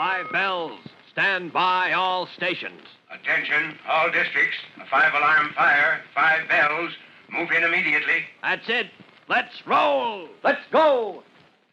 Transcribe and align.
Five 0.00 0.32
bells. 0.32 0.80
Stand 1.12 1.52
by 1.52 1.92
all 1.92 2.26
stations. 2.34 2.80
Attention, 3.10 3.78
all 3.86 4.10
districts. 4.10 4.56
A 4.80 4.86
five 4.86 5.12
alarm 5.12 5.52
fire, 5.54 6.00
five 6.14 6.48
bells. 6.48 6.92
Move 7.30 7.50
in 7.50 7.62
immediately. 7.64 8.24
That's 8.40 8.66
it. 8.66 8.86
Let's 9.28 9.66
roll. 9.66 10.26
Let's 10.42 10.62
go. 10.72 11.22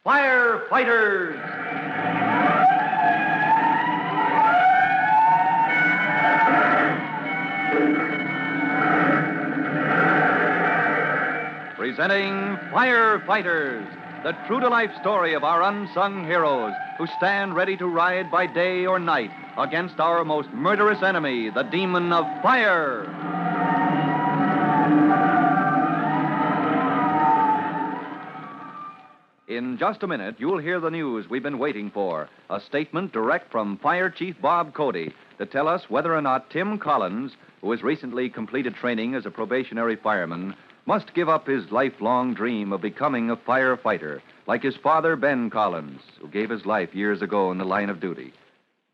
Firefighters. 0.06 1.38
Presenting 11.78 12.58
Firefighters, 12.74 13.88
the 14.24 14.32
true 14.48 14.60
to 14.60 14.68
life 14.68 14.92
story 15.00 15.34
of 15.34 15.44
our 15.44 15.62
unsung 15.64 16.26
heroes 16.26 16.74
who 16.98 17.08
stand 17.18 17.56
ready 17.56 17.78
to 17.78 17.88
ride 17.88 18.32
by 18.32 18.48
day 18.48 18.86
or 18.86 19.00
night 19.00 19.32
against 19.58 20.00
our 20.00 20.26
most 20.26 20.50
murderous 20.52 21.04
enemy, 21.04 21.50
the 21.50 21.64
demon 21.64 22.12
of 22.12 22.26
fire. 22.42 23.06
In 29.48 29.78
just 29.78 30.04
a 30.04 30.08
minute, 30.08 30.36
you'll 30.40 30.58
hear 30.58 30.80
the 30.80 30.92
news 30.92 31.30
we've 31.30 31.42
been 31.42 31.58
waiting 31.58 31.90
for 31.90 32.30
a 32.50 32.60
statement 32.60 33.14
direct 33.14 33.52
from 33.52 33.78
Fire 33.78 34.10
Chief 34.10 34.36
Bob 34.42 34.74
Cody 34.74 35.14
to 35.38 35.46
tell 35.46 35.68
us 35.68 35.90
whether 35.90 36.16
or 36.16 36.22
not 36.22 36.50
Tim 36.50 36.78
Collins, 36.78 37.32
who 37.62 37.72
has 37.72 37.82
recently 37.82 38.30
completed 38.30 38.76
training 38.76 39.16
as 39.16 39.26
a 39.26 39.32
probationary 39.32 39.96
fireman, 39.96 40.54
must 40.88 41.14
give 41.14 41.28
up 41.28 41.46
his 41.46 41.70
lifelong 41.70 42.34
dream 42.34 42.72
of 42.72 42.82
becoming 42.82 43.30
a 43.30 43.36
firefighter, 43.36 44.22
like 44.48 44.64
his 44.64 44.78
father, 44.78 45.18
Ben 45.18 45.50
Collins, 45.50 46.02
who 46.20 46.30
gave 46.30 46.50
his 46.50 46.66
life 46.66 46.96
years 46.96 47.22
ago 47.22 47.52
in 47.52 47.58
the 47.58 47.66
line 47.66 47.90
of 47.90 48.00
duty. 48.00 48.34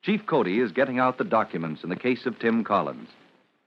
Chief 0.01 0.25
Cody 0.25 0.59
is 0.59 0.71
getting 0.71 0.99
out 0.99 1.19
the 1.19 1.23
documents 1.23 1.83
in 1.83 1.89
the 1.89 1.95
case 1.95 2.25
of 2.25 2.37
Tim 2.39 2.63
Collins. 2.63 3.07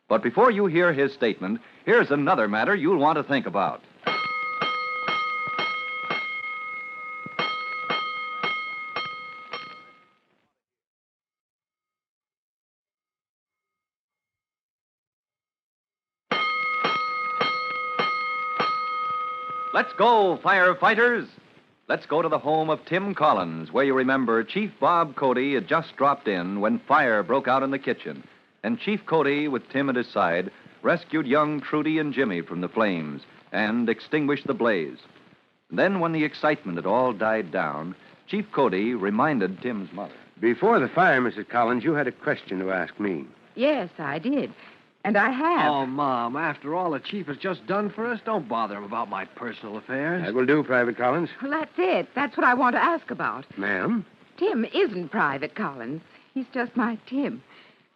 But 0.09 0.25
before 0.25 0.51
you 0.51 0.67
hear 0.67 0.93
his 0.93 1.13
statement, 1.15 1.61
here's 1.85 2.11
another 2.11 2.49
matter 2.49 2.75
you'll 2.75 2.99
want 2.99 3.17
to 3.17 3.23
think 3.23 3.47
about. 3.47 3.81
Let's 19.77 19.93
go, 19.93 20.41
firefighters! 20.43 21.29
Let's 21.87 22.07
go 22.07 22.23
to 22.23 22.31
the 22.31 22.39
home 22.39 22.71
of 22.71 22.83
Tim 22.87 23.15
Collins, 23.15 23.71
where 23.71 23.85
you 23.85 23.93
remember 23.93 24.43
Chief 24.43 24.71
Bob 24.81 25.17
Cody 25.17 25.53
had 25.53 25.69
just 25.69 25.95
dropped 25.97 26.29
in 26.29 26.61
when 26.61 26.79
fire 26.79 27.23
broke 27.23 27.47
out 27.47 27.63
in 27.63 27.73
the 27.73 27.79
kitchen. 27.79 28.27
And 28.63 28.81
Chief 28.81 29.05
Cody, 29.05 29.49
with 29.49 29.69
Tim 29.69 29.91
at 29.91 29.97
his 29.97 30.09
side, 30.09 30.51
rescued 30.81 31.27
young 31.27 31.61
Trudy 31.61 31.99
and 31.99 32.15
Jimmy 32.15 32.41
from 32.41 32.63
the 32.63 32.71
flames 32.71 33.21
and 33.53 33.87
extinguished 33.91 34.47
the 34.47 34.55
blaze. 34.55 34.97
And 35.69 35.79
then, 35.79 36.01
when 36.01 36.13
the 36.13 36.25
excitement 36.25 36.79
had 36.79 36.87
all 36.87 37.13
died 37.13 37.53
down, 37.53 37.95
Chief 38.29 38.51
Cody 38.53 38.95
reminded 38.95 39.61
Tim's 39.61 39.93
mother. 39.93 40.15
Before 40.41 40.81
the 40.81 40.89
fire, 40.89 41.21
Mrs. 41.21 41.51
Collins, 41.51 41.85
you 41.85 41.93
had 41.93 42.07
a 42.07 42.13
question 42.13 42.61
to 42.61 42.73
ask 42.73 42.99
me. 42.99 43.27
Yes, 43.57 43.91
I 43.99 44.21
did. 44.21 44.55
And 45.07 45.17
I 45.17 45.31
have. 45.31 45.71
Oh, 45.71 45.87
Mom, 45.87 46.37
after 46.37 46.75
all 46.75 46.91
the 46.91 46.99
chief 46.99 47.29
has 47.29 47.37
just 47.37 47.65
done 47.69 47.91
for 47.91 48.09
us, 48.09 48.19
don't 48.25 48.49
bother 48.49 48.77
him 48.77 48.83
about 48.83 49.09
my 49.09 49.25
personal 49.25 49.77
affairs. 49.77 50.25
That 50.25 50.35
will 50.35 50.47
do, 50.47 50.65
Private 50.65 50.97
Collins. 50.97 51.31
Well, 51.41 51.53
that's 51.53 51.71
it. 51.79 52.09
That's 52.17 52.37
what 52.37 52.45
I 52.45 52.55
want 52.55 52.75
to 52.75 52.83
ask 52.83 53.09
about. 53.13 53.45
Ma'am? 53.57 54.05
Tim 54.37 54.65
isn't 54.65 55.11
Private 55.11 55.55
Collins. 55.55 56.03
He's 56.35 56.47
just 56.53 56.77
my 56.77 56.99
Tim. 57.09 57.41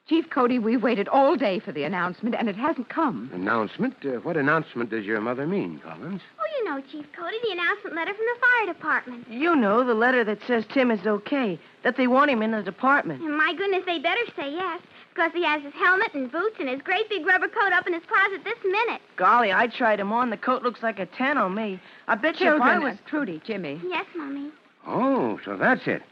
Chief 0.08 0.30
Cody, 0.30 0.60
we 0.60 0.76
waited 0.76 1.08
all 1.08 1.36
day 1.36 1.58
for 1.58 1.72
the 1.72 1.82
announcement, 1.82 2.36
and 2.38 2.48
it 2.48 2.56
hasn't 2.56 2.88
come. 2.88 3.28
Announcement? 3.34 3.94
Uh, 4.04 4.18
what 4.20 4.36
announcement 4.36 4.90
does 4.90 5.04
your 5.04 5.20
mother 5.20 5.48
mean, 5.48 5.80
Collins? 5.84 6.20
Oh, 6.38 6.44
you 6.58 6.64
know, 6.64 6.80
Chief 6.92 7.06
Cody, 7.12 7.36
the 7.42 7.52
announcement 7.52 7.96
letter 7.96 8.14
from 8.14 8.24
the 8.34 8.40
fire 8.40 8.72
department. 8.72 9.28
You 9.28 9.56
know, 9.56 9.84
the 9.84 9.94
letter 9.94 10.22
that 10.24 10.38
says 10.46 10.64
Tim 10.72 10.92
is 10.92 11.04
okay, 11.06 11.58
that 11.82 11.96
they 11.96 12.06
want 12.06 12.30
him 12.30 12.42
in 12.42 12.52
the 12.52 12.62
department. 12.62 13.20
My 13.20 13.52
goodness, 13.56 13.82
they 13.84 13.98
better 13.98 14.24
say 14.36 14.52
yes, 14.52 14.80
because 15.14 15.32
he 15.32 15.44
has 15.44 15.62
his 15.62 15.72
helmet 15.74 16.14
and 16.14 16.30
boots 16.30 16.56
and 16.58 16.68
his 16.68 16.80
great 16.82 17.08
big 17.08 17.26
rubber 17.26 17.48
coat 17.48 17.72
up 17.72 17.86
in 17.86 17.92
his 17.94 18.02
closet 18.06 18.42
this 18.44 18.58
minute. 18.64 19.00
Golly, 19.16 19.52
I 19.52 19.66
tried 19.66 20.00
him 20.00 20.12
on. 20.12 20.30
The 20.30 20.36
coat 20.36 20.62
looks 20.62 20.82
like 20.82 20.98
a 20.98 21.06
10 21.06 21.36
on 21.38 21.54
me. 21.54 21.80
I 22.08 22.14
bet 22.14 22.40
you 22.40 22.54
if 22.54 22.60
I 22.62 22.74
Children, 22.74 22.82
was. 22.90 22.94
uh, 22.98 23.08
Trudy, 23.08 23.40
Jimmy. 23.46 23.80
Yes, 23.86 24.06
Mommy. 24.16 24.50
Oh, 24.86 25.38
so 25.44 25.56
that's 25.56 25.86
it. 25.86 26.02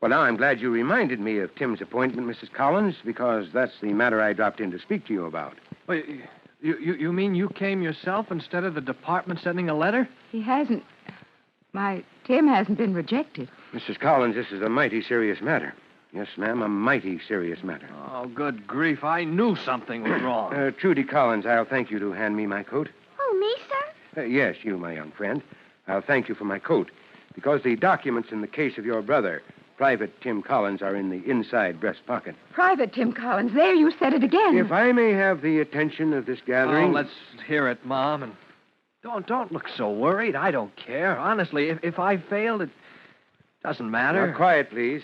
Well, 0.00 0.10
now 0.10 0.20
I'm 0.20 0.36
glad 0.36 0.60
you 0.60 0.70
reminded 0.70 1.20
me 1.20 1.38
of 1.38 1.54
Tim's 1.54 1.80
appointment, 1.80 2.28
Mrs. 2.28 2.52
Collins, 2.52 2.96
because 3.04 3.46
that's 3.52 3.72
the 3.80 3.92
matter 3.92 4.20
I 4.20 4.32
dropped 4.32 4.60
in 4.60 4.70
to 4.72 4.78
speak 4.78 5.06
to 5.06 5.12
you 5.12 5.24
about. 5.26 5.54
Well, 5.86 5.98
you, 6.60 6.78
you, 6.78 6.94
you 6.94 7.12
mean 7.12 7.34
you 7.34 7.48
came 7.48 7.82
yourself 7.82 8.30
instead 8.30 8.64
of 8.64 8.74
the 8.74 8.80
department 8.80 9.40
sending 9.42 9.68
a 9.68 9.74
letter? 9.74 10.08
He 10.32 10.42
hasn't. 10.42 10.84
My 11.72 12.02
Tim 12.24 12.46
hasn't 12.48 12.78
been 12.78 12.94
rejected. 12.94 13.48
Mrs. 13.74 13.98
Collins, 14.00 14.34
this 14.34 14.50
is 14.50 14.62
a 14.62 14.68
mighty 14.68 15.02
serious 15.02 15.40
matter. 15.42 15.74
Yes, 16.16 16.28
ma'am, 16.38 16.62
a 16.62 16.68
mighty 16.68 17.20
serious 17.28 17.62
matter. 17.62 17.86
Oh, 18.10 18.26
good 18.26 18.66
grief. 18.66 19.04
I 19.04 19.24
knew 19.24 19.54
something 19.54 20.02
was 20.02 20.22
wrong. 20.22 20.54
Uh, 20.54 20.70
Trudy 20.70 21.04
Collins, 21.04 21.44
I'll 21.44 21.66
thank 21.66 21.90
you 21.90 21.98
to 21.98 22.10
hand 22.12 22.34
me 22.34 22.46
my 22.46 22.62
coat. 22.62 22.88
Oh, 23.20 23.38
me, 23.38 23.54
sir? 23.68 24.22
Uh, 24.22 24.24
yes, 24.24 24.56
you, 24.62 24.78
my 24.78 24.92
young 24.94 25.10
friend. 25.12 25.42
I'll 25.86 26.00
thank 26.00 26.30
you 26.30 26.34
for 26.34 26.44
my 26.44 26.58
coat, 26.58 26.90
because 27.34 27.62
the 27.62 27.76
documents 27.76 28.30
in 28.32 28.40
the 28.40 28.46
case 28.46 28.78
of 28.78 28.86
your 28.86 29.02
brother, 29.02 29.42
Private 29.76 30.18
Tim 30.22 30.42
Collins, 30.42 30.80
are 30.80 30.96
in 30.96 31.10
the 31.10 31.22
inside 31.30 31.78
breast 31.80 32.00
pocket. 32.06 32.34
Private 32.50 32.94
Tim 32.94 33.12
Collins. 33.12 33.52
There, 33.52 33.74
you 33.74 33.92
said 33.98 34.14
it 34.14 34.24
again. 34.24 34.56
If 34.56 34.72
I 34.72 34.92
may 34.92 35.12
have 35.12 35.42
the 35.42 35.60
attention 35.60 36.14
of 36.14 36.24
this 36.24 36.38
gathering. 36.46 36.88
Oh, 36.88 36.92
let's 36.92 37.10
hear 37.46 37.68
it, 37.68 37.84
Mom. 37.84 38.22
And 38.22 38.32
don't 39.02 39.26
don't 39.26 39.52
look 39.52 39.68
so 39.68 39.90
worried. 39.90 40.34
I 40.34 40.50
don't 40.50 40.74
care. 40.76 41.18
Honestly, 41.18 41.68
if, 41.68 41.78
if 41.82 41.98
I 41.98 42.16
failed, 42.16 42.62
it 42.62 42.70
doesn't 43.62 43.90
matter. 43.90 44.28
Now, 44.28 44.36
quiet, 44.36 44.70
please. 44.70 45.02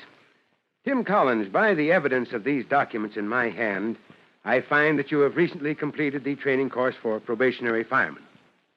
Tim 0.84 1.04
Collins, 1.04 1.48
by 1.48 1.74
the 1.74 1.92
evidence 1.92 2.32
of 2.32 2.42
these 2.42 2.64
documents 2.64 3.16
in 3.16 3.28
my 3.28 3.50
hand, 3.50 3.96
I 4.44 4.60
find 4.60 4.98
that 4.98 5.12
you 5.12 5.20
have 5.20 5.36
recently 5.36 5.74
completed 5.76 6.24
the 6.24 6.34
training 6.34 6.70
course 6.70 6.96
for 7.00 7.20
probationary 7.20 7.84
firemen. 7.84 8.24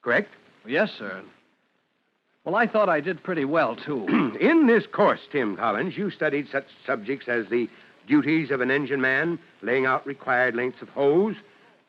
Correct? 0.02 0.30
Yes, 0.64 0.90
sir. 0.96 1.22
Well, 2.44 2.54
I 2.54 2.68
thought 2.68 2.88
I 2.88 3.00
did 3.00 3.24
pretty 3.24 3.44
well, 3.44 3.74
too. 3.74 4.06
In 4.40 4.68
this 4.68 4.84
course, 4.86 5.18
Tim 5.32 5.56
Collins, 5.56 5.96
you 5.96 6.12
studied 6.12 6.46
such 6.50 6.66
subjects 6.86 7.26
as 7.26 7.46
the 7.48 7.68
duties 8.06 8.52
of 8.52 8.60
an 8.60 8.70
engine 8.70 9.00
man, 9.00 9.40
laying 9.62 9.84
out 9.84 10.06
required 10.06 10.54
lengths 10.54 10.80
of 10.80 10.88
hose, 10.90 11.34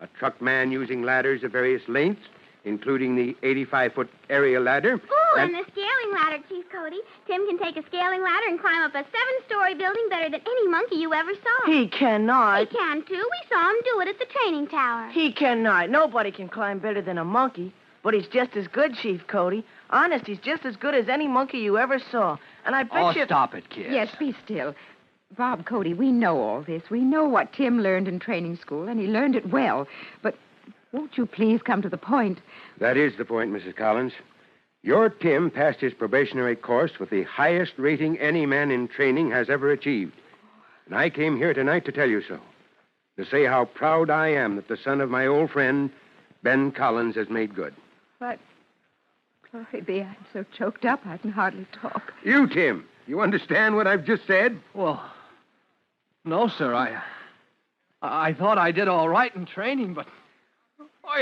a 0.01 0.07
truck 0.17 0.41
man 0.41 0.71
using 0.71 1.03
ladders 1.03 1.43
of 1.43 1.51
various 1.51 1.83
lengths, 1.87 2.25
including 2.65 3.15
the 3.15 3.35
85 3.43 3.93
foot 3.93 4.09
aerial 4.31 4.63
ladder. 4.63 4.99
Oh, 5.11 5.26
and 5.43 5.53
the 5.53 5.63
scaling 5.71 6.13
ladder, 6.13 6.43
Chief 6.49 6.65
Cody. 6.71 6.99
Tim 7.27 7.45
can 7.47 7.57
take 7.59 7.77
a 7.77 7.85
scaling 7.87 8.21
ladder 8.21 8.47
and 8.47 8.59
climb 8.59 8.81
up 8.83 8.91
a 8.95 9.03
seven-story 9.03 9.75
building 9.75 10.07
better 10.09 10.29
than 10.29 10.41
any 10.41 10.67
monkey 10.67 10.95
you 10.97 11.13
ever 11.13 11.31
saw. 11.33 11.65
He 11.71 11.87
cannot. 11.87 12.59
He 12.61 12.65
can, 12.77 13.03
too. 13.03 13.13
We 13.15 13.47
saw 13.49 13.69
him 13.69 13.75
do 13.85 13.99
it 14.01 14.07
at 14.07 14.19
the 14.19 14.25
training 14.25 14.67
tower. 14.67 15.09
He 15.11 15.31
cannot. 15.31 15.89
Nobody 15.89 16.31
can 16.31 16.49
climb 16.49 16.79
better 16.79 17.01
than 17.01 17.17
a 17.17 17.25
monkey. 17.25 17.73
But 18.03 18.13
he's 18.13 18.27
just 18.27 18.55
as 18.55 18.67
good, 18.67 18.93
Chief 18.95 19.25
Cody. 19.27 19.65
Honest, 19.89 20.25
he's 20.27 20.39
just 20.39 20.65
as 20.65 20.75
good 20.77 20.95
as 20.95 21.09
any 21.09 21.27
monkey 21.27 21.57
you 21.59 21.77
ever 21.77 21.99
saw. 22.11 22.37
And 22.65 22.75
I 22.75 22.83
bet 22.83 22.91
Oh, 22.97 23.09
you. 23.11 23.25
stop 23.25 23.53
it, 23.53 23.69
kid. 23.69 23.91
Yes, 23.91 24.09
be 24.17 24.33
still. 24.45 24.73
Bob 25.37 25.65
Cody, 25.65 25.93
we 25.93 26.11
know 26.13 26.39
all 26.39 26.61
this. 26.61 26.83
We 26.89 27.01
know 27.01 27.25
what 27.25 27.51
Tim 27.51 27.81
learned 27.81 28.07
in 28.07 28.19
training 28.19 28.55
school, 28.57 28.87
and 28.87 28.97
he 28.97 29.07
learned 29.07 29.35
it 29.35 29.49
well. 29.49 29.87
But 30.21 30.35
won't 30.93 31.17
you 31.17 31.25
please 31.25 31.61
come 31.61 31.81
to 31.81 31.89
the 31.89 31.97
point? 31.97 32.39
That 32.79 32.95
is 32.95 33.17
the 33.17 33.25
point, 33.25 33.51
Mrs. 33.51 33.75
Collins. 33.75 34.13
Your 34.87 35.09
Tim 35.09 35.51
passed 35.51 35.81
his 35.81 35.93
probationary 35.93 36.55
course 36.55 36.97
with 36.97 37.09
the 37.09 37.23
highest 37.23 37.73
rating 37.75 38.17
any 38.19 38.45
man 38.45 38.71
in 38.71 38.87
training 38.87 39.31
has 39.31 39.49
ever 39.49 39.69
achieved. 39.69 40.13
And 40.85 40.95
I 40.95 41.09
came 41.09 41.35
here 41.35 41.53
tonight 41.53 41.83
to 41.87 41.91
tell 41.91 42.09
you 42.09 42.21
so. 42.25 42.39
To 43.17 43.25
say 43.25 43.43
how 43.43 43.65
proud 43.65 44.09
I 44.09 44.29
am 44.29 44.55
that 44.55 44.69
the 44.69 44.77
son 44.77 45.01
of 45.01 45.09
my 45.09 45.27
old 45.27 45.51
friend, 45.51 45.89
Ben 46.41 46.71
Collins, 46.71 47.17
has 47.17 47.29
made 47.29 47.53
good. 47.53 47.73
But, 48.17 48.39
glory 49.51 49.81
be, 49.81 50.03
I'm 50.03 50.15
so 50.31 50.45
choked 50.57 50.85
up 50.85 51.05
I 51.05 51.17
can 51.17 51.31
hardly 51.33 51.67
talk. 51.81 52.13
You, 52.23 52.47
Tim, 52.47 52.85
you 53.07 53.19
understand 53.19 53.75
what 53.75 53.87
I've 53.87 54.05
just 54.05 54.25
said? 54.25 54.57
Well, 54.73 55.03
no, 56.23 56.47
sir. 56.47 56.73
I, 56.73 57.03
I 58.01 58.31
thought 58.31 58.57
I 58.57 58.71
did 58.71 58.87
all 58.87 59.09
right 59.09 59.35
in 59.35 59.47
training, 59.47 59.95
but. 59.95 60.07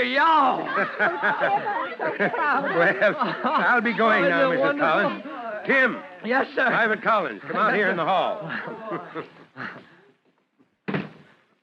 Yow! 0.04 0.64
well, 1.98 3.16
I'll 3.44 3.80
be 3.80 3.92
going 3.94 4.24
Oh, 4.24 4.28
now, 4.28 4.50
you're 4.52 4.74
Mr. 4.74 4.78
Collins. 4.78 5.22
Tim, 5.66 6.02
Yes, 6.24 6.46
sir. 6.54 6.66
Private 6.66 7.02
Collins, 7.02 7.40
come 7.46 7.56
out 7.56 7.74
here 7.74 7.88
in 7.90 7.96
the 7.96 8.04
hall. 8.04 8.50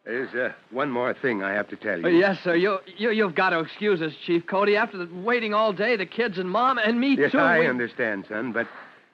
There's 0.05 0.33
uh, 0.33 0.51
one 0.71 0.91
more 0.91 1.13
thing 1.13 1.43
I 1.43 1.53
have 1.53 1.69
to 1.69 1.77
tell 1.77 1.97
you. 1.99 2.05
Uh, 2.05 2.09
yes, 2.09 2.37
sir. 2.43 2.55
You, 2.55 2.79
you, 2.97 3.11
you've 3.11 3.35
got 3.35 3.51
to 3.51 3.59
excuse 3.59 4.01
us, 4.01 4.11
Chief 4.25 4.45
Cody. 4.45 4.75
After 4.75 4.97
the, 4.97 5.07
waiting 5.13 5.53
all 5.53 5.71
day, 5.71 5.95
the 5.95 6.05
kids 6.05 6.37
and 6.37 6.49
Mom 6.49 6.77
and 6.77 6.99
me, 6.99 7.11
Yes, 7.17 7.31
too. 7.31 7.37
Yes, 7.37 7.43
I 7.45 7.59
we- 7.59 7.67
understand, 7.67 8.25
son, 8.27 8.51
but 8.51 8.67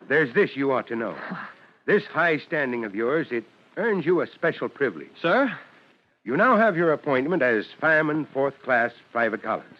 there's 0.07 0.33
this 0.33 0.55
you 0.55 0.71
ought 0.71 0.87
to 0.87 0.95
know. 0.95 1.15
This 1.85 2.03
high 2.05 2.37
standing 2.37 2.85
of 2.85 2.93
yours, 2.93 3.27
it 3.31 3.45
earns 3.75 4.05
you 4.05 4.21
a 4.21 4.27
special 4.27 4.69
privilege. 4.69 5.09
Sir? 5.23 5.51
You 6.23 6.35
now 6.37 6.57
have 6.57 6.75
your 6.75 6.91
appointment 6.91 7.41
as 7.41 7.65
fireman, 7.79 8.27
fourth 8.33 8.61
class, 8.63 8.91
Private 9.11 9.41
Collins. 9.41 9.77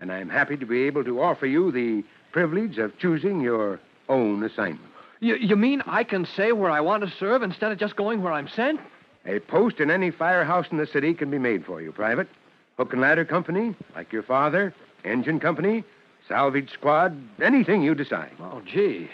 And 0.00 0.12
I'm 0.12 0.28
happy 0.28 0.56
to 0.56 0.66
be 0.66 0.82
able 0.84 1.04
to 1.04 1.20
offer 1.20 1.46
you 1.46 1.72
the 1.72 2.04
privilege 2.32 2.78
of 2.78 2.96
choosing 2.98 3.40
your 3.40 3.80
own 4.08 4.42
assignment. 4.44 4.92
You, 5.20 5.36
you 5.36 5.56
mean 5.56 5.82
I 5.86 6.04
can 6.04 6.26
say 6.26 6.52
where 6.52 6.70
I 6.70 6.80
want 6.80 7.04
to 7.04 7.10
serve 7.18 7.42
instead 7.42 7.72
of 7.72 7.78
just 7.78 7.96
going 7.96 8.22
where 8.22 8.32
I'm 8.32 8.48
sent? 8.48 8.80
A 9.26 9.40
post 9.40 9.80
in 9.80 9.90
any 9.90 10.10
firehouse 10.10 10.66
in 10.70 10.76
the 10.78 10.86
city 10.86 11.14
can 11.14 11.30
be 11.30 11.38
made 11.38 11.64
for 11.64 11.80
you, 11.80 11.92
Private. 11.92 12.28
Hook 12.76 12.92
and 12.92 13.00
ladder 13.00 13.24
company, 13.24 13.74
like 13.94 14.12
your 14.12 14.22
father, 14.22 14.74
engine 15.04 15.40
company, 15.40 15.84
salvage 16.28 16.72
squad, 16.72 17.16
anything 17.40 17.82
you 17.82 17.94
decide. 17.94 18.32
Oh, 18.40 18.60
gee. 18.66 19.08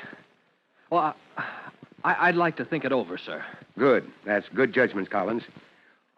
Well, 0.90 1.14
I, 1.36 1.44
I, 2.04 2.28
I'd 2.28 2.36
like 2.36 2.56
to 2.56 2.64
think 2.64 2.84
it 2.84 2.92
over, 2.92 3.18
sir. 3.18 3.44
Good. 3.78 4.10
That's 4.24 4.48
good 4.54 4.72
judgment, 4.72 5.10
Collins. 5.10 5.44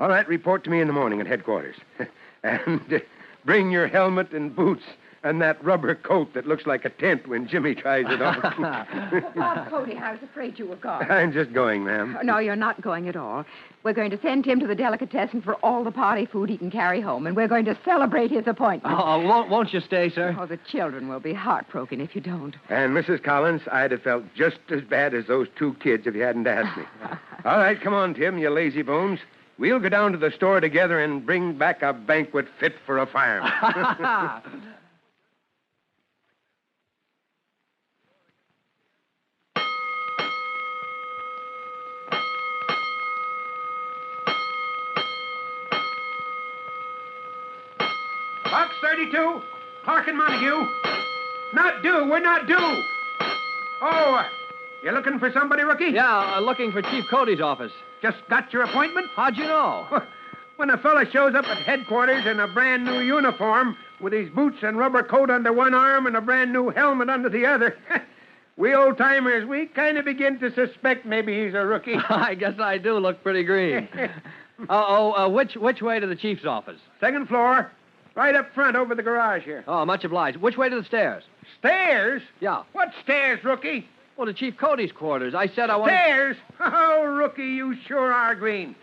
All 0.00 0.08
right, 0.08 0.26
report 0.26 0.64
to 0.64 0.70
me 0.70 0.80
in 0.80 0.86
the 0.86 0.92
morning 0.92 1.20
at 1.20 1.26
headquarters. 1.26 1.76
and 2.42 2.80
uh, 2.92 2.98
bring 3.44 3.70
your 3.70 3.86
helmet 3.86 4.32
and 4.32 4.54
boots 4.54 4.82
and 5.24 5.40
that 5.40 5.62
rubber 5.64 5.94
coat 5.94 6.34
that 6.34 6.46
looks 6.46 6.66
like 6.66 6.84
a 6.84 6.90
tent 6.90 7.28
when 7.28 7.46
Jimmy 7.46 7.74
tries 7.74 8.06
it 8.08 8.20
on. 8.20 8.40
Bob 9.36 9.68
Cody, 9.70 9.96
I 9.96 10.12
was 10.12 10.20
afraid 10.22 10.58
you 10.58 10.66
were 10.66 10.76
gone. 10.76 11.08
I'm 11.10 11.32
just 11.32 11.52
going, 11.52 11.84
ma'am. 11.84 12.18
No, 12.24 12.38
you're 12.38 12.56
not 12.56 12.80
going 12.82 13.08
at 13.08 13.16
all. 13.16 13.44
We're 13.84 13.92
going 13.92 14.10
to 14.10 14.20
send 14.20 14.44
Tim 14.44 14.60
to 14.60 14.66
the 14.66 14.74
delicatessen 14.74 15.42
for 15.42 15.54
all 15.56 15.84
the 15.84 15.90
party 15.90 16.26
food 16.26 16.50
he 16.50 16.58
can 16.58 16.70
carry 16.70 17.00
home, 17.00 17.26
and 17.26 17.36
we're 17.36 17.48
going 17.48 17.64
to 17.66 17.78
celebrate 17.84 18.30
his 18.30 18.46
appointment. 18.46 18.96
Oh, 18.98 19.20
won't, 19.20 19.48
won't 19.48 19.72
you 19.72 19.80
stay, 19.80 20.10
sir? 20.10 20.36
Oh, 20.38 20.46
the 20.46 20.58
children 20.68 21.08
will 21.08 21.20
be 21.20 21.32
heartbroken 21.32 22.00
if 22.00 22.14
you 22.14 22.20
don't. 22.20 22.56
And 22.68 22.92
Mrs. 22.92 23.22
Collins, 23.22 23.62
I'd 23.70 23.92
have 23.92 24.02
felt 24.02 24.24
just 24.34 24.58
as 24.70 24.82
bad 24.82 25.14
as 25.14 25.26
those 25.26 25.48
two 25.56 25.74
kids 25.74 26.06
if 26.06 26.14
you 26.14 26.22
hadn't 26.22 26.46
asked 26.46 26.76
me. 26.76 26.84
All 27.44 27.58
right, 27.58 27.80
come 27.80 27.94
on, 27.94 28.14
Tim, 28.14 28.38
you 28.38 28.50
lazy 28.50 28.82
bones. 28.82 29.20
We'll 29.58 29.78
go 29.78 29.88
down 29.88 30.12
to 30.12 30.19
the 30.19 30.31
store 30.32 30.60
together 30.60 31.00
and 31.00 31.25
bring 31.25 31.56
back 31.56 31.82
a 31.82 31.93
banquet 31.93 32.46
fit 32.58 32.75
for 32.87 32.99
a 32.99 33.06
fireman. 33.06 33.52
Box 48.44 48.75
32, 48.82 49.40
Clark 49.84 50.08
and 50.08 50.19
Montague. 50.19 50.66
Not 51.54 51.82
due. 51.82 52.06
We're 52.10 52.20
not 52.20 52.46
due. 52.46 52.82
Oh, 53.81 54.22
you're 54.82 54.93
looking 54.93 55.19
for 55.19 55.31
somebody, 55.32 55.62
rookie? 55.62 55.87
Yeah, 55.87 56.37
uh, 56.37 56.40
looking 56.40 56.70
for 56.70 56.82
Chief 56.82 57.04
Cody's 57.08 57.40
office. 57.40 57.72
Just 58.02 58.19
got 58.28 58.52
your 58.52 58.62
appointment? 58.64 59.06
How'd 59.14 59.37
you 59.37 59.44
know? 59.44 60.02
When 60.56 60.69
a 60.70 60.78
fella 60.78 61.10
shows 61.10 61.34
up 61.34 61.46
at 61.46 61.56
headquarters 61.64 62.25
in 62.26 62.38
a 62.38 62.46
brand 62.46 62.84
new 62.84 63.00
uniform 63.00 63.76
with 64.00 64.12
his 64.12 64.28
boots 64.31 64.58
and 64.62 64.78
rubber 64.78 65.02
coat 65.02 65.31
under 65.31 65.52
one 65.52 65.75
arm 65.75 66.06
and 66.06 66.14
a 66.14 66.20
brand 66.20 66.52
new 66.52 66.69
helmet 66.69 67.08
under 67.08 67.28
the 67.31 67.46
other, 67.46 67.76
we 68.56 68.72
old 68.75 68.96
timers, 68.99 69.44
we 69.44 69.66
kind 69.66 69.99
of 69.99 70.04
begin 70.04 70.38
to 70.38 70.54
suspect 70.54 71.06
maybe 71.06 71.43
he's 71.43 71.54
a 71.54 71.64
rookie. 71.64 71.96
I 72.08 72.34
guess 72.34 72.60
I 72.60 72.78
do 72.78 72.99
look 72.99 73.22
pretty 73.25 73.43
green. 73.43 73.88
oh, 74.69 75.12
uh, 75.14 75.28
which 75.28 75.56
which 75.56 75.81
way 75.82 75.99
to 75.99 76.06
the 76.06 76.14
chief's 76.14 76.44
office? 76.44 76.78
Second 77.00 77.28
floor, 77.28 77.72
right 78.14 78.37
up 78.37 78.54
front 78.54 78.76
over 78.76 78.94
the 78.94 79.02
garage 79.02 79.43
here. 79.44 79.64
Oh, 79.66 79.84
much 79.84 80.04
obliged. 80.04 80.37
Which 80.37 80.58
way 80.58 80.69
to 80.69 80.76
the 80.76 80.84
stairs? 80.84 81.25
Stairs? 81.58 82.22
Yeah. 82.40 82.62
What 82.72 82.90
stairs, 83.02 83.43
rookie? 83.43 83.88
Well, 84.17 84.26
to 84.26 84.35
Chief 84.35 84.56
Cody's 84.56 84.93
quarters. 84.93 85.35
I 85.35 85.49
said 85.49 85.70
I 85.70 85.76
wanted. 85.76 85.93
Stairs? 85.93 86.37
Oh, 86.61 87.05
rookie, 87.05 87.43
you 87.44 87.76
sure 87.87 88.12
are 88.12 88.35
green. 88.35 88.76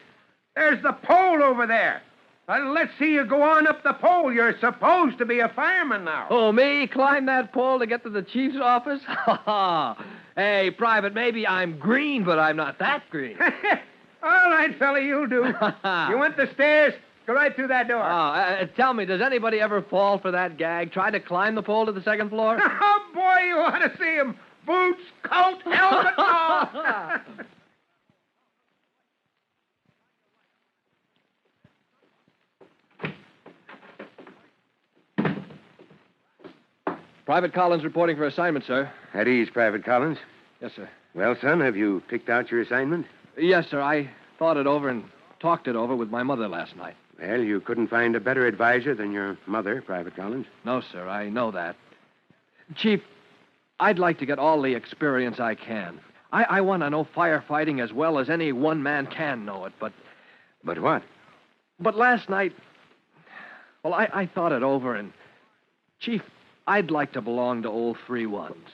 There's 0.56 0.82
the 0.82 0.94
pole 0.94 1.44
over 1.44 1.68
there. 1.68 2.02
Let's 2.50 2.92
see 2.98 3.14
you 3.14 3.26
go 3.26 3.44
on 3.44 3.68
up 3.68 3.84
the 3.84 3.94
pole. 3.94 4.34
You're 4.34 4.58
supposed 4.60 5.20
to 5.20 5.26
be 5.26 5.40
a 5.40 5.50
fireman 5.50 6.04
now. 6.04 6.28
Oh, 6.32 6.52
me 6.52 6.88
climb 6.88 7.28
that 7.28 7.54
pole 7.54 7.78
to 7.78 7.86
get 7.86 8.04
to 8.04 8.10
the 8.10 8.24
chief's 8.24 8.58
office? 8.60 9.02
Ha 9.08 9.42
ha. 9.46 10.06
hey, 10.36 10.72
Private, 10.72 11.14
maybe 11.14 11.46
I'm 11.46 11.78
green, 11.78 12.24
but 12.24 12.40
I'm 12.40 12.56
not 12.56 12.80
that 12.80 13.04
green. 13.12 13.38
All 14.24 14.50
right, 14.50 14.78
fella, 14.80 15.00
you'll 15.00 15.28
do. 15.28 15.46
you 15.46 16.18
want 16.18 16.38
the 16.38 16.50
stairs? 16.56 16.96
Go 17.28 17.36
right 17.36 17.56
through 17.56 17.68
that 17.68 17.88
door. 17.88 18.02
Oh, 18.02 18.08
uh, 18.08 18.66
tell 18.76 18.96
me, 18.96 19.06
does 19.06 19.22
anybody 19.22 19.60
ever 19.62 19.84
fall 19.84 20.18
for 20.18 20.32
that 20.32 20.58
gag? 20.58 20.92
Try 20.92 21.12
to 21.12 21.20
climb 21.20 21.54
the 21.54 21.62
pole 21.62 21.86
to 21.86 21.92
the 21.92 22.02
second 22.02 22.30
floor? 22.30 22.58
oh, 22.60 23.00
boy, 23.14 23.38
you 23.46 23.56
ought 23.58 23.78
to 23.80 23.96
see 24.00 24.16
him. 24.16 24.36
Boots, 24.70 25.02
coat, 25.24 25.62
helmet, 25.64 26.14
and 26.16 26.28
all. 26.28 26.70
Private 37.26 37.52
Collins 37.52 37.84
reporting 37.84 38.16
for 38.16 38.28
assignment, 38.28 38.64
sir. 38.64 38.92
At 39.16 39.28
ease, 39.28 39.50
Private 39.52 39.84
Collins. 39.84 40.20
Yes, 40.62 40.74
sir. 40.76 40.88
Well, 41.16 41.36
son, 41.42 41.62
have 41.62 41.76
you 41.76 42.04
picked 42.08 42.30
out 42.30 42.52
your 42.52 42.62
assignment? 42.62 43.08
Yes, 43.40 43.66
sir. 43.72 43.82
I 43.82 44.08
thought 44.38 44.58
it 44.58 44.68
over 44.68 44.88
and 44.90 45.04
talked 45.40 45.68
it 45.68 45.76
over 45.76 45.96
with 45.96 46.12
my 46.12 46.22
mother 46.22 46.48
last 46.48 46.76
night. 46.76 46.96
Well, 47.20 47.42
you 47.42 47.60
couldn't 47.60 47.88
find 47.88 48.16
a 48.16 48.20
better 48.20 48.46
advisor 48.46 48.94
than 48.94 49.14
your 49.14 49.36
mother, 49.48 49.82
Private 49.82 50.16
Collins. 50.16 50.46
No, 50.64 50.82
sir. 50.92 51.10
I 51.10 51.28
know 51.30 51.50
that. 51.50 51.76
Chief, 52.76 53.02
I'd 53.80 54.00
like 54.00 54.20
to 54.20 54.26
get 54.26 54.40
all 54.40 54.62
the 54.62 54.74
experience 54.76 55.40
I 55.40 55.56
can. 55.56 56.00
I, 56.32 56.44
I 56.44 56.62
want 56.62 56.84
to 56.84 56.90
know 56.90 57.06
firefighting 57.16 57.82
as 57.84 57.92
well 57.94 58.20
as 58.20 58.30
any 58.30 58.52
one 58.52 58.84
man 58.84 59.08
can 59.08 59.46
know 59.46 59.66
it, 59.66 59.74
but 59.80 59.94
But 60.64 60.80
what? 60.80 61.04
but 61.80 61.96
last 61.96 62.30
night, 62.30 62.54
well, 63.84 63.94
I, 63.94 64.10
I 64.14 64.26
thought 64.26 64.52
it 64.52 64.62
over, 64.64 64.96
and 64.96 65.12
Chief, 66.00 66.22
I'd 66.68 66.92
like 66.92 67.14
to 67.14 67.22
belong 67.22 67.64
to 67.64 67.70
old 67.70 67.98
three 68.06 68.26
ones. 68.26 68.68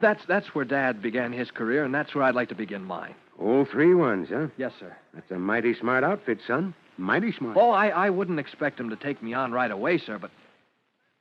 That's 0.00 0.24
that's 0.26 0.54
where 0.54 0.64
Dad 0.64 1.02
began 1.02 1.32
his 1.32 1.50
career, 1.50 1.84
and 1.84 1.94
that's 1.94 2.14
where 2.14 2.24
I'd 2.24 2.34
like 2.34 2.48
to 2.50 2.54
begin 2.54 2.84
mine. 2.84 3.14
All 3.38 3.64
three 3.64 3.94
ones, 3.94 4.28
huh? 4.30 4.46
Yes, 4.56 4.72
sir. 4.78 4.96
That's 5.12 5.30
a 5.30 5.38
mighty 5.38 5.74
smart 5.74 6.04
outfit, 6.04 6.38
son. 6.46 6.74
Mighty 6.96 7.32
smart. 7.32 7.56
Oh, 7.58 7.70
I, 7.70 7.88
I 7.88 8.10
wouldn't 8.10 8.38
expect 8.38 8.78
him 8.78 8.90
to 8.90 8.96
take 8.96 9.20
me 9.22 9.34
on 9.34 9.50
right 9.52 9.70
away, 9.70 9.98
sir, 9.98 10.18
but 10.18 10.30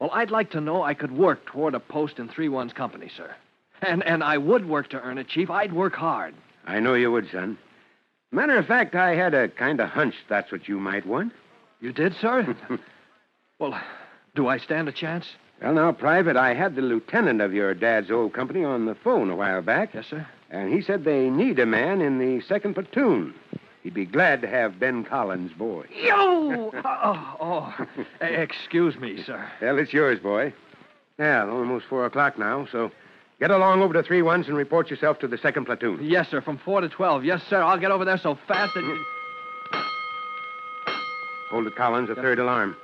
well, 0.03 0.11
I'd 0.11 0.31
like 0.31 0.51
to 0.51 0.59
know 0.59 0.83
I 0.83 0.95
could 0.95 1.13
work 1.13 1.45
toward 1.45 1.73
a 1.73 1.79
post 1.79 2.19
in 2.19 2.27
three 2.27 2.49
one's 2.49 2.73
company, 2.73 3.09
sir. 3.15 3.33
And 3.81 4.03
and 4.03 4.21
I 4.21 4.37
would 4.37 4.67
work 4.67 4.89
to 4.89 4.99
earn 5.01 5.17
it, 5.17 5.29
Chief. 5.29 5.49
I'd 5.49 5.71
work 5.71 5.95
hard. 5.95 6.35
I 6.67 6.81
know 6.81 6.93
you 6.93 7.09
would, 7.09 7.31
son. 7.31 7.57
Matter 8.29 8.57
of 8.57 8.65
fact, 8.65 8.95
I 8.95 9.15
had 9.15 9.33
a 9.33 9.47
kind 9.47 9.79
of 9.79 9.87
hunch 9.87 10.15
that's 10.27 10.51
what 10.51 10.67
you 10.67 10.77
might 10.77 11.05
want. 11.05 11.31
You 11.79 11.93
did, 11.93 12.15
sir? 12.19 12.53
well, 13.59 13.81
do 14.35 14.49
I 14.49 14.57
stand 14.57 14.89
a 14.89 14.91
chance? 14.91 15.25
Well, 15.61 15.73
now, 15.73 15.93
Private, 15.93 16.35
I 16.35 16.53
had 16.53 16.75
the 16.75 16.81
lieutenant 16.81 17.39
of 17.39 17.53
your 17.53 17.73
dad's 17.73 18.11
old 18.11 18.33
company 18.33 18.65
on 18.65 18.85
the 18.85 18.95
phone 18.95 19.29
a 19.29 19.37
while 19.37 19.61
back. 19.61 19.93
Yes, 19.93 20.07
sir. 20.09 20.27
And 20.49 20.73
he 20.73 20.81
said 20.81 21.05
they 21.05 21.29
need 21.29 21.59
a 21.59 21.65
man 21.65 22.01
in 22.01 22.19
the 22.19 22.41
second 22.41 22.73
platoon. 22.73 23.33
He'd 23.83 23.93
be 23.93 24.05
glad 24.05 24.41
to 24.41 24.47
have 24.47 24.79
Ben 24.79 25.03
Collins, 25.03 25.51
boy. 25.51 25.85
Yo! 25.93 26.71
oh, 26.73 27.35
oh. 27.39 27.85
Eh, 28.21 28.27
excuse 28.27 28.95
me, 28.95 29.21
sir. 29.23 29.45
Well, 29.61 29.77
it's 29.77 29.91
yours, 29.91 30.19
boy. 30.19 30.53
Yeah, 31.19 31.49
almost 31.49 31.85
four 31.89 32.05
o'clock 32.05 32.39
now, 32.39 32.65
so 32.71 32.91
get 33.41 33.51
along 33.51 33.81
over 33.81 33.93
to 33.93 34.01
three 34.01 34.21
ones 34.21 34.47
and 34.47 34.55
report 34.55 34.89
yourself 34.89 35.19
to 35.19 35.27
the 35.27 35.37
second 35.37 35.65
platoon. 35.65 35.99
Yes, 36.01 36.29
sir, 36.29 36.39
from 36.39 36.57
4 36.59 36.81
to 36.81 36.89
12. 36.89 37.25
Yes, 37.25 37.43
sir. 37.49 37.61
I'll 37.61 37.77
get 37.77 37.91
over 37.91 38.05
there 38.05 38.17
so 38.17 38.37
fast 38.47 38.73
that. 38.73 38.83
You... 38.83 39.03
Hold 41.51 41.67
it, 41.67 41.75
Collins, 41.75 42.09
a 42.09 42.15
third 42.15 42.39
alarm. 42.39 42.77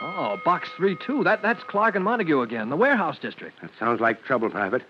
Oh, 0.00 0.40
box 0.42 0.70
3 0.76 0.96
2. 0.96 1.22
That, 1.24 1.42
that's 1.42 1.62
Clark 1.64 1.96
and 1.96 2.04
Montague 2.04 2.40
again, 2.40 2.70
the 2.70 2.76
warehouse 2.76 3.18
district. 3.20 3.60
That 3.60 3.70
sounds 3.78 4.00
like 4.00 4.24
trouble, 4.24 4.48
Private. 4.48 4.82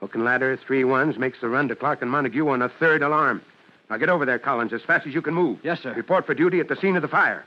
Hook 0.00 0.14
and 0.14 0.24
ladder, 0.24 0.56
three 0.66 0.84
ones, 0.84 1.18
makes 1.18 1.40
the 1.40 1.48
run 1.48 1.68
to 1.68 1.76
Clark 1.76 2.02
and 2.02 2.10
Montague 2.10 2.48
on 2.48 2.62
a 2.62 2.68
third 2.68 3.02
alarm. 3.02 3.42
Now 3.90 3.96
get 3.96 4.08
over 4.08 4.24
there, 4.24 4.38
Collins, 4.38 4.72
as 4.72 4.82
fast 4.82 5.06
as 5.06 5.14
you 5.14 5.22
can 5.22 5.34
move. 5.34 5.58
Yes, 5.62 5.80
sir. 5.82 5.92
Report 5.94 6.26
for 6.26 6.34
duty 6.34 6.60
at 6.60 6.68
the 6.68 6.76
scene 6.76 6.94
of 6.94 7.02
the 7.02 7.08
fire. 7.08 7.44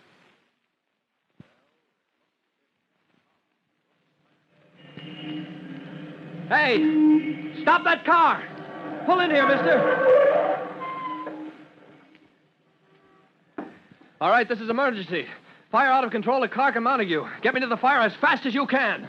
Hey, 6.50 7.62
stop 7.62 7.86
that 7.86 8.04
car. 8.06 8.44
Pull 9.06 9.22
in 9.22 9.32
here, 9.32 9.48
mister. 9.48 10.10
All 14.20 14.30
right, 14.30 14.48
this 14.48 14.60
is 14.60 14.70
emergency. 14.70 15.26
Fire 15.72 15.90
out 15.90 16.04
of 16.04 16.12
control 16.12 16.44
at 16.44 16.52
Clark 16.52 16.76
and 16.76 16.84
Montague. 16.84 17.26
Get 17.42 17.54
me 17.54 17.62
to 17.62 17.68
the 17.68 17.78
fire 17.78 18.02
as 18.02 18.14
fast 18.20 18.46
as 18.46 18.54
you 18.54 18.68
can. 18.68 19.08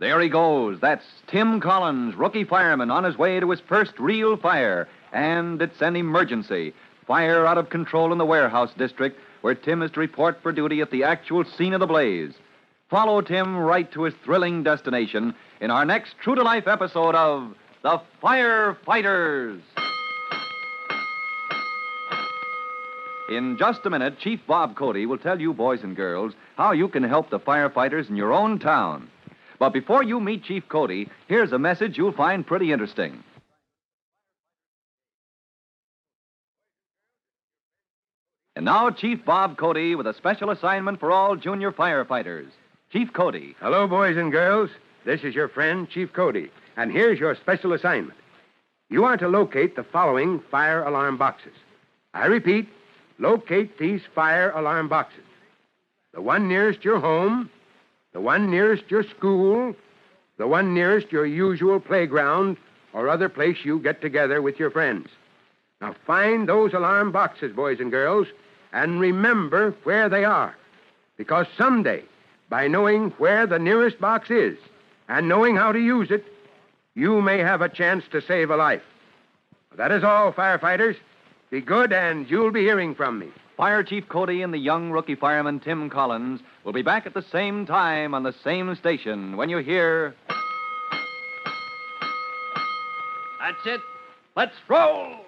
There 0.00 0.20
he 0.20 0.28
goes. 0.28 0.78
That's 0.80 1.04
Tim 1.26 1.60
Collins, 1.60 2.14
rookie 2.14 2.44
fireman, 2.44 2.90
on 2.90 3.02
his 3.02 3.18
way 3.18 3.40
to 3.40 3.50
his 3.50 3.60
first 3.60 3.98
real 3.98 4.36
fire. 4.36 4.88
And 5.12 5.60
it's 5.60 5.82
an 5.82 5.96
emergency. 5.96 6.72
Fire 7.06 7.44
out 7.44 7.58
of 7.58 7.70
control 7.70 8.12
in 8.12 8.18
the 8.18 8.24
warehouse 8.24 8.70
district, 8.78 9.18
where 9.40 9.56
Tim 9.56 9.82
is 9.82 9.90
to 9.92 10.00
report 10.00 10.40
for 10.40 10.52
duty 10.52 10.80
at 10.82 10.92
the 10.92 11.02
actual 11.02 11.44
scene 11.44 11.74
of 11.74 11.80
the 11.80 11.86
blaze. 11.86 12.34
Follow 12.90 13.20
Tim 13.22 13.56
right 13.56 13.90
to 13.92 14.04
his 14.04 14.14
thrilling 14.24 14.62
destination 14.62 15.34
in 15.60 15.70
our 15.70 15.84
next 15.84 16.14
true 16.22 16.36
to 16.36 16.42
life 16.42 16.68
episode 16.68 17.16
of 17.16 17.54
The 17.82 18.00
Firefighters. 18.22 19.60
In 23.30 23.58
just 23.58 23.84
a 23.84 23.90
minute, 23.90 24.18
Chief 24.20 24.40
Bob 24.46 24.76
Cody 24.76 25.06
will 25.06 25.18
tell 25.18 25.40
you, 25.40 25.52
boys 25.52 25.82
and 25.82 25.96
girls, 25.96 26.34
how 26.56 26.72
you 26.72 26.88
can 26.88 27.02
help 27.02 27.30
the 27.30 27.40
firefighters 27.40 28.08
in 28.08 28.16
your 28.16 28.32
own 28.32 28.58
town. 28.58 29.10
But 29.58 29.70
before 29.72 30.02
you 30.04 30.20
meet 30.20 30.44
Chief 30.44 30.68
Cody, 30.68 31.08
here's 31.26 31.52
a 31.52 31.58
message 31.58 31.98
you'll 31.98 32.12
find 32.12 32.46
pretty 32.46 32.72
interesting. 32.72 33.24
And 38.54 38.64
now, 38.64 38.90
Chief 38.90 39.24
Bob 39.24 39.56
Cody 39.56 39.94
with 39.94 40.06
a 40.06 40.14
special 40.14 40.50
assignment 40.50 40.98
for 40.98 41.12
all 41.12 41.36
junior 41.36 41.70
firefighters. 41.70 42.48
Chief 42.92 43.12
Cody. 43.12 43.54
Hello, 43.60 43.86
boys 43.86 44.16
and 44.16 44.32
girls. 44.32 44.70
This 45.04 45.22
is 45.22 45.34
your 45.34 45.48
friend, 45.48 45.88
Chief 45.88 46.12
Cody. 46.12 46.50
And 46.76 46.90
here's 46.90 47.20
your 47.20 47.34
special 47.36 47.72
assignment. 47.72 48.18
You 48.90 49.04
are 49.04 49.16
to 49.16 49.28
locate 49.28 49.76
the 49.76 49.84
following 49.84 50.40
fire 50.50 50.82
alarm 50.82 51.18
boxes. 51.18 51.52
I 52.14 52.26
repeat, 52.26 52.68
locate 53.18 53.78
these 53.78 54.00
fire 54.14 54.50
alarm 54.50 54.88
boxes. 54.88 55.24
The 56.12 56.22
one 56.22 56.48
nearest 56.48 56.84
your 56.84 56.98
home, 56.98 57.50
the 58.18 58.24
one 58.24 58.50
nearest 58.50 58.82
your 58.90 59.04
school, 59.04 59.76
the 60.38 60.48
one 60.48 60.74
nearest 60.74 61.12
your 61.12 61.24
usual 61.24 61.78
playground 61.78 62.56
or 62.92 63.08
other 63.08 63.28
place 63.28 63.58
you 63.62 63.78
get 63.78 64.00
together 64.00 64.42
with 64.42 64.58
your 64.58 64.72
friends. 64.72 65.08
Now 65.80 65.94
find 66.04 66.48
those 66.48 66.72
alarm 66.72 67.12
boxes, 67.12 67.54
boys 67.54 67.78
and 67.78 67.92
girls, 67.92 68.26
and 68.72 68.98
remember 68.98 69.72
where 69.84 70.08
they 70.08 70.24
are. 70.24 70.56
Because 71.16 71.46
someday, 71.56 72.02
by 72.48 72.66
knowing 72.66 73.10
where 73.18 73.46
the 73.46 73.60
nearest 73.60 74.00
box 74.00 74.32
is 74.32 74.58
and 75.08 75.28
knowing 75.28 75.54
how 75.54 75.70
to 75.70 75.78
use 75.78 76.10
it, 76.10 76.24
you 76.96 77.22
may 77.22 77.38
have 77.38 77.62
a 77.62 77.68
chance 77.68 78.02
to 78.10 78.20
save 78.20 78.50
a 78.50 78.56
life. 78.56 78.82
That 79.76 79.92
is 79.92 80.02
all, 80.02 80.32
firefighters. 80.32 80.96
Be 81.50 81.60
good, 81.60 81.92
and 81.92 82.28
you'll 82.28 82.50
be 82.50 82.62
hearing 82.62 82.96
from 82.96 83.20
me. 83.20 83.28
Fire 83.58 83.82
Chief 83.82 84.08
Cody 84.08 84.42
and 84.42 84.54
the 84.54 84.58
young 84.58 84.92
rookie 84.92 85.16
fireman 85.16 85.58
Tim 85.58 85.90
Collins 85.90 86.40
will 86.62 86.72
be 86.72 86.82
back 86.82 87.06
at 87.06 87.14
the 87.14 87.24
same 87.32 87.66
time 87.66 88.14
on 88.14 88.22
the 88.22 88.32
same 88.44 88.72
station 88.76 89.36
when 89.36 89.48
you 89.48 89.58
hear. 89.58 90.14
That's 93.40 93.66
it. 93.66 93.80
Let's 94.36 94.54
roll. 94.68 95.24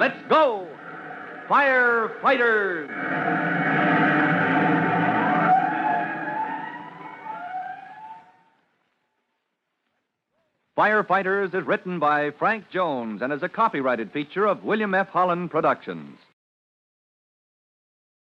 Let's 0.00 0.18
go! 0.28 0.66
Firefighters! 1.48 2.93
Firefighters 10.84 11.54
is 11.54 11.66
written 11.66 11.98
by 11.98 12.30
Frank 12.32 12.68
Jones 12.70 13.22
and 13.22 13.32
is 13.32 13.42
a 13.42 13.48
copyrighted 13.48 14.12
feature 14.12 14.44
of 14.44 14.64
William 14.64 14.94
F. 14.94 15.08
Holland 15.08 15.50
Productions. 15.50 16.18